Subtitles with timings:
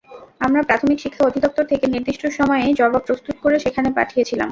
[0.41, 4.49] আমরা প্রাথমিক শিক্ষা অধিদপ্তর থেকে নির্দিষ্ট সময়েই জবাব প্রস্তুত করে সেখানে পাঠিয়েছিলাম।